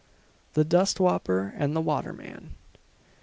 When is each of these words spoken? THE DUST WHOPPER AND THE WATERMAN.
THE 0.53 0.63
DUST 0.63 0.97
WHOPPER 0.99 1.53
AND 1.55 1.75
THE 1.75 1.79
WATERMAN. 1.81 2.55